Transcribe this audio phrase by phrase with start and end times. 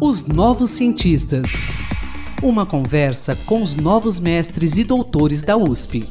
[0.00, 1.52] Os Novos Cientistas.
[2.42, 6.04] Uma conversa com os novos mestres e doutores da USP.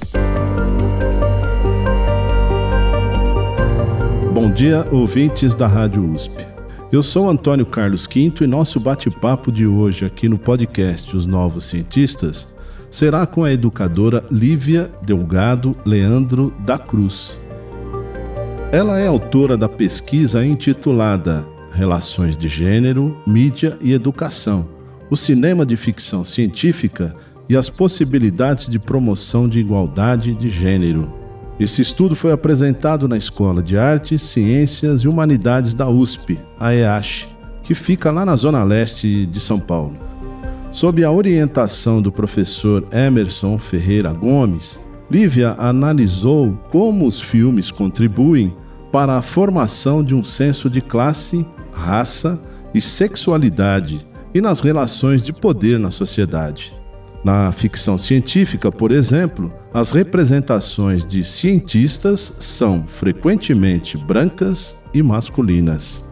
[4.34, 6.45] Bom dia, ouvintes da Rádio USP.
[6.91, 11.65] Eu sou Antônio Carlos Quinto e nosso bate-papo de hoje aqui no podcast Os Novos
[11.65, 12.53] Cientistas
[12.91, 17.41] será com a educadora Lívia Delgado Leandro da Cruz.
[18.73, 24.66] Ela é autora da pesquisa intitulada Relações de Gênero, Mídia e Educação,
[25.09, 27.13] o cinema de ficção científica
[27.49, 31.13] e as possibilidades de promoção de igualdade de gênero.
[31.59, 37.27] Esse estudo foi apresentado na Escola de Artes, Ciências e Humanidades da USP, a EASH,
[37.63, 39.98] que fica lá na zona leste de São Paulo.
[40.71, 44.79] Sob a orientação do professor Emerson Ferreira Gomes,
[45.11, 48.55] Lívia analisou como os filmes contribuem
[48.93, 52.41] para a formação de um senso de classe raça
[52.73, 56.73] e sexualidade e nas relações de poder na sociedade.
[57.26, 66.09] Na ficção científica, por exemplo, as representações de cientistas são frequentemente brancas e masculinas.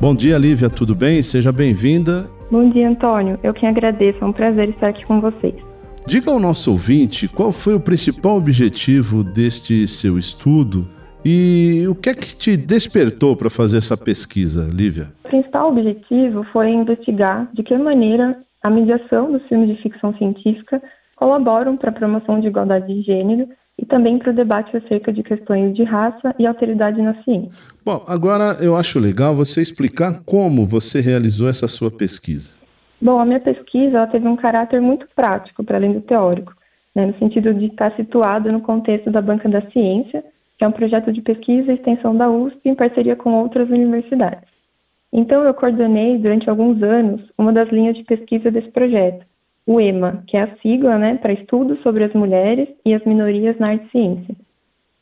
[0.00, 1.22] Bom dia, Lívia, tudo bem?
[1.22, 2.28] Seja bem-vinda.
[2.50, 3.38] Bom dia, Antônio.
[3.40, 5.73] Eu quem agradeço, é um prazer estar aqui com vocês.
[6.06, 10.86] Diga ao nosso ouvinte qual foi o principal objetivo deste seu estudo
[11.24, 15.14] e o que é que te despertou para fazer essa pesquisa, Lívia?
[15.24, 20.82] O principal objetivo foi investigar de que maneira a mediação dos filmes de ficção científica
[21.16, 25.22] colaboram para a promoção de igualdade de gênero e também para o debate acerca de
[25.22, 27.50] questões de raça e alteridade na ciência.
[27.82, 32.63] Bom, agora eu acho legal você explicar como você realizou essa sua pesquisa.
[33.04, 36.54] Bom, a minha pesquisa teve um caráter muito prático, para além do teórico,
[36.94, 40.24] né, no sentido de estar situado no contexto da Banca da Ciência,
[40.56, 44.48] que é um projeto de pesquisa e extensão da USP em parceria com outras universidades.
[45.12, 49.26] Então, eu coordenei durante alguns anos uma das linhas de pesquisa desse projeto,
[49.66, 53.58] o EMA, que é a sigla né, para Estudos sobre as Mulheres e as Minorias
[53.58, 54.34] na Arte e Ciência.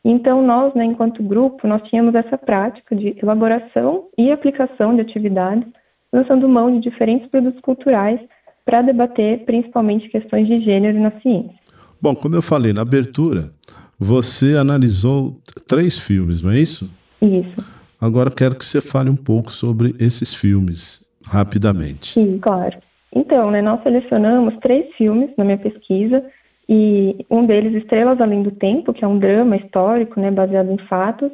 [0.03, 5.71] Então, nós, né, enquanto grupo, nós tínhamos essa prática de elaboração e aplicação de atividades,
[6.13, 8.19] lançando mão de diferentes produtos culturais
[8.63, 11.55] para debater principalmente questões de gênero na ciência.
[12.01, 13.51] Bom, como eu falei na abertura,
[13.99, 16.89] você analisou três filmes, não é isso?
[17.21, 17.65] Isso.
[17.99, 22.13] Agora quero que você fale um pouco sobre esses filmes, rapidamente.
[22.13, 22.77] Sim, claro.
[23.15, 26.23] Então, né, nós selecionamos três filmes na minha pesquisa,
[26.67, 30.77] e um deles, Estrelas Além do Tempo, que é um drama histórico, né, baseado em
[30.87, 31.31] fatos,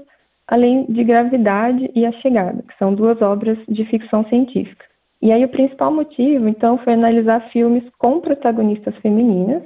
[0.50, 4.84] além de Gravidade e A Chegada, que são duas obras de ficção científica.
[5.22, 9.62] E aí o principal motivo, então, foi analisar filmes com protagonistas femininas,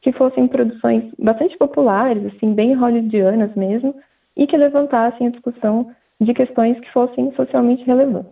[0.00, 3.94] que fossem produções bastante populares, assim, bem hollywoodianas mesmo,
[4.36, 5.90] e que levantassem a discussão
[6.20, 8.30] de questões que fossem socialmente relevantes.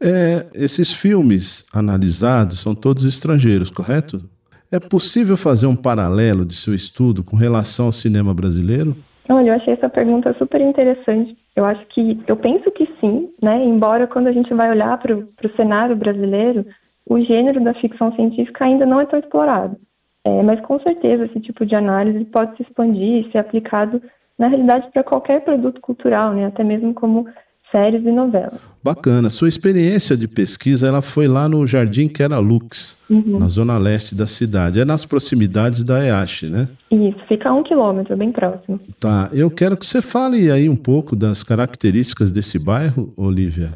[0.00, 4.28] É, esses filmes analisados são todos estrangeiros, correto?
[4.70, 8.94] É possível fazer um paralelo de seu estudo com relação ao cinema brasileiro?
[9.30, 11.36] Olha, eu achei essa pergunta super interessante.
[11.54, 13.62] Eu acho que, eu penso que sim, né?
[13.62, 16.64] Embora quando a gente vai olhar para o cenário brasileiro,
[17.08, 19.76] o gênero da ficção científica ainda não é tão explorado.
[20.24, 24.02] É, mas com certeza esse tipo de análise pode se expandir e ser aplicado,
[24.38, 26.46] na realidade, para qualquer produto cultural, né?
[26.46, 27.26] até mesmo como
[27.70, 28.60] séries e novelas.
[28.82, 29.30] Bacana.
[29.30, 33.38] Sua experiência de pesquisa ela foi lá no Jardim Keralux, uhum.
[33.38, 34.80] na zona leste da cidade.
[34.80, 36.68] É nas proximidades da EASH, né?
[36.90, 38.80] Isso, fica a um quilômetro, bem próximo.
[38.98, 39.28] Tá.
[39.32, 43.70] Eu quero que você fale aí um pouco das características desse bairro, Olivia.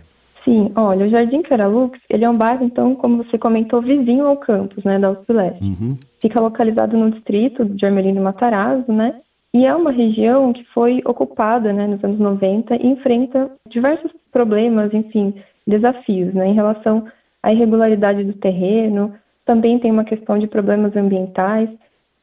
[0.45, 4.37] Sim, olha, o Jardim Caralux, ele é um bairro, então, como você comentou, vizinho ao
[4.37, 5.63] campus, né, da USP Leste.
[5.63, 5.97] Uhum.
[6.21, 9.15] Fica localizado no distrito de Armelino Matarazzo, né,
[9.55, 14.93] e é uma região que foi ocupada, né, nos anos 90 e enfrenta diversos problemas,
[14.95, 15.35] enfim,
[15.67, 17.07] desafios, né, em relação
[17.43, 19.15] à irregularidade do terreno,
[19.45, 21.69] também tem uma questão de problemas ambientais,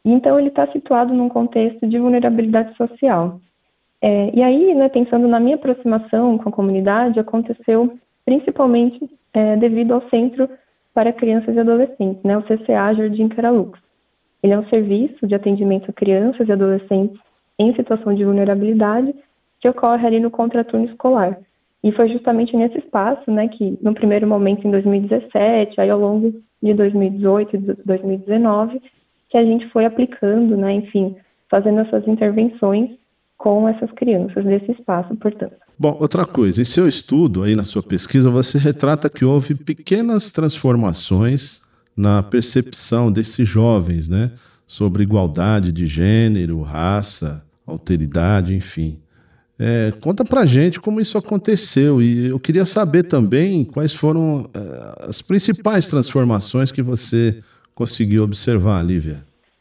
[0.04, 3.40] então ele está situado num contexto de vulnerabilidade social.
[4.02, 7.94] É, e aí, né, pensando na minha aproximação com a comunidade, aconteceu
[8.26, 9.00] principalmente
[9.34, 10.50] é, devido ao Centro
[10.94, 13.78] para Crianças e Adolescentes, né, o CCA Jardim Caralux.
[14.42, 17.20] Ele é um serviço de atendimento a crianças e adolescentes
[17.58, 19.14] em situação de vulnerabilidade
[19.60, 21.38] que ocorre ali no contraturno escolar.
[21.84, 26.34] E foi justamente nesse espaço, né, que no primeiro momento em 2017, aí ao longo
[26.62, 28.82] de 2018 e 2019,
[29.30, 31.16] que a gente foi aplicando, né, enfim,
[31.50, 32.92] fazendo essas intervenções
[33.38, 35.56] com essas crianças desse espaço, portanto.
[35.78, 40.30] Bom, outra coisa, em seu estudo, aí na sua pesquisa, você retrata que houve pequenas
[40.30, 41.62] transformações
[42.00, 44.32] na percepção desses jovens, né?
[44.66, 48.98] Sobre igualdade de gênero, raça, alteridade, enfim.
[49.60, 55.10] É, conta pra gente como isso aconteceu e eu queria saber também quais foram é,
[55.10, 57.44] as principais transformações que você
[57.76, 59.18] conseguiu observar, Lívia.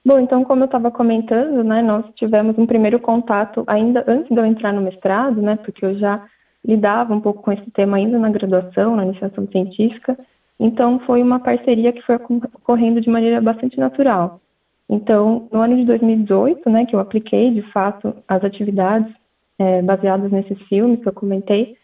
[0.06, 4.37] Bom, então, como eu estava comentando, né, nós tivemos um primeiro contato ainda antes de
[4.37, 6.25] eu entrar no mestrado, né, porque eu já
[6.64, 10.17] lidava um pouco com esse tema ainda na graduação, na iniciação científica,
[10.58, 14.40] então foi uma parceria que foi ocorrendo de maneira bastante natural.
[14.88, 19.12] Então, no ano de 2018, né, que eu apliquei de fato as atividades
[19.58, 21.76] é, baseadas nesses filmes que eu comentei,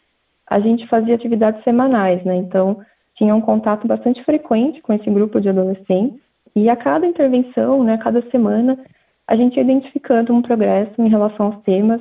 [0.49, 2.37] a gente fazia atividades semanais, né?
[2.37, 2.79] Então,
[3.17, 6.21] tinha um contato bastante frequente com esse grupo de adolescentes
[6.57, 8.79] e a cada intervenção, né, a cada semana,
[9.27, 12.01] a gente ia identificando um progresso em relação aos temas,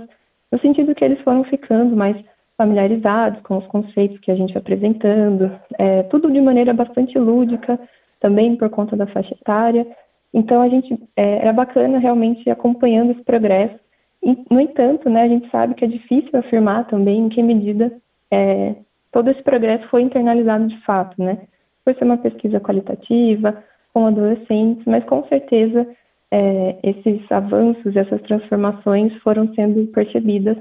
[0.52, 2.16] no sentido que eles foram ficando mais
[2.64, 7.78] familiarizados com os conceitos que a gente apresentando, é, tudo de maneira bastante lúdica,
[8.22, 9.86] também por conta da faixa etária.
[10.34, 13.76] Então a gente é, era bacana realmente acompanhando esse progresso.
[14.24, 17.92] E, no entanto, né, a gente sabe que é difícil afirmar também em que medida
[18.32, 18.76] é,
[19.12, 21.40] todo esse progresso foi internalizado de fato, né?
[21.84, 23.62] Por ser uma pesquisa qualitativa,
[23.94, 25.86] com adolescentes, mas com certeza
[26.32, 30.58] é, esses avanços, essas transformações foram sendo percebidas.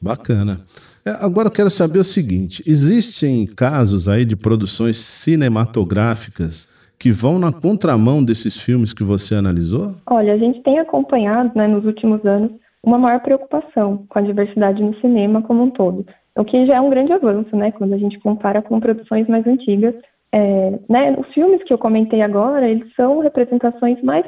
[0.00, 0.60] Bacana.
[1.06, 7.38] É, agora eu quero saber o seguinte: existem casos aí de produções cinematográficas que vão
[7.38, 9.92] na contramão desses filmes que você analisou?
[10.06, 12.50] Olha, a gente tem acompanhado né, nos últimos anos
[12.82, 16.06] uma maior preocupação com a diversidade no cinema como um todo,
[16.36, 19.46] o que já é um grande avanço, né, quando a gente compara com produções mais
[19.46, 19.94] antigas.
[20.32, 24.26] É, né, os filmes que eu comentei agora, eles são representações mais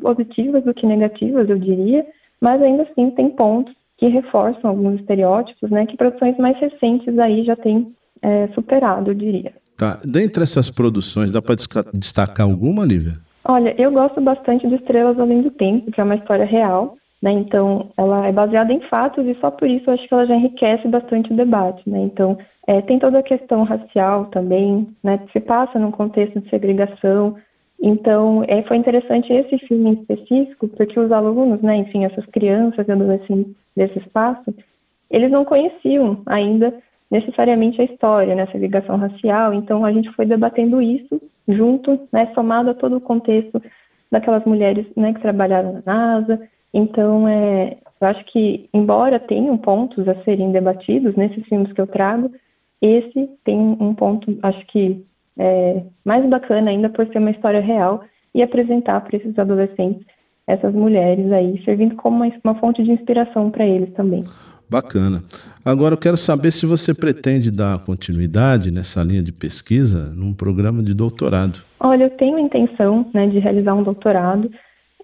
[0.00, 2.06] positivas do que negativas, eu diria,
[2.40, 7.44] mas ainda assim tem pontos que reforçam alguns estereótipos, né, que produções mais recentes aí
[7.44, 9.52] já têm é, superado, eu diria.
[9.78, 10.00] Tá.
[10.04, 11.54] Dentre essas produções, dá para
[11.94, 13.12] destacar alguma, Lívia?
[13.44, 17.30] Olha, eu gosto bastante de Estrelas Além do Tempo, que é uma história real, né?
[17.30, 20.34] Então, ela é baseada em fatos e só por isso eu acho que ela já
[20.34, 22.00] enriquece bastante o debate, né?
[22.00, 25.20] Então, é, tem toda a questão racial também, né?
[25.32, 27.36] Se passa num contexto de segregação.
[27.84, 31.78] Então, é, foi interessante esse filme em específico, porque os alunos, né?
[31.78, 34.54] Enfim, essas crianças e adolescentes desse espaço,
[35.10, 36.72] eles não conheciam ainda
[37.10, 39.52] necessariamente a história, né, essa ligação racial.
[39.52, 43.60] Então a gente foi debatendo isso junto, né, somado a todo o contexto
[44.10, 46.48] daquelas mulheres, né, que trabalharam na NASA.
[46.72, 51.86] Então, é, eu acho que, embora tenham pontos a serem debatidos nesses filmes que eu
[51.86, 52.30] trago,
[52.80, 55.04] esse tem um ponto, acho que
[55.38, 60.06] é, mais bacana ainda por ser uma história real e apresentar para esses adolescentes
[60.46, 64.22] essas mulheres aí, servindo como uma, uma fonte de inspiração para eles também.
[64.68, 65.22] Bacana.
[65.64, 70.82] Agora eu quero saber se você pretende dar continuidade nessa linha de pesquisa num programa
[70.82, 71.60] de doutorado.
[71.78, 74.50] Olha, eu tenho a intenção né, de realizar um doutorado,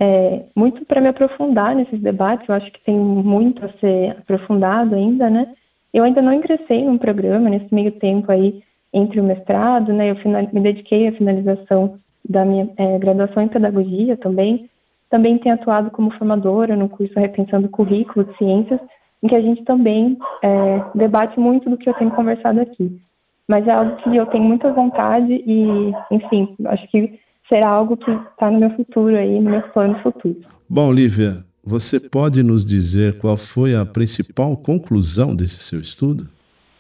[0.01, 4.95] é, muito para me aprofundar nesses debates, eu acho que tem muito a ser aprofundado
[4.95, 5.49] ainda, né?
[5.93, 8.63] Eu ainda não ingressei num programa nesse meio tempo aí
[8.93, 10.11] entre o mestrado, né?
[10.11, 11.99] Eu final, me dediquei à finalização
[12.29, 14.69] da minha é, graduação em pedagogia também.
[15.11, 18.81] Também tenho atuado como formadora no curso Repensando Currículo de Ciências,
[19.23, 23.01] em que a gente também é, debate muito do que eu tenho conversado aqui.
[23.49, 27.19] Mas é algo que eu tenho muita vontade e, enfim, acho que
[27.49, 30.37] será algo que está no meu futuro aí, no meu plano futuro.
[30.69, 36.29] Bom, Lívia, você pode nos dizer qual foi a principal conclusão desse seu estudo?